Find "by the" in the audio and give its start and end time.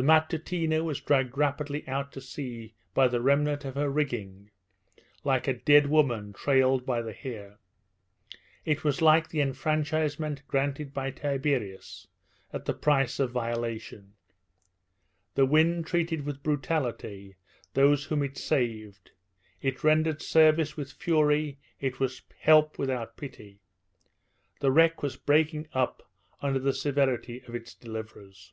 2.94-3.20, 6.86-7.12